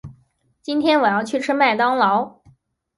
[0.63, 2.39] 今天我要去吃麦当劳。